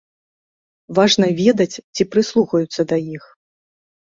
Важна 0.99 1.27
ведаць, 1.41 1.81
ці 1.99 2.03
прыслухаюцца 2.15 2.81
да 2.93 2.97
іх. 3.19 3.23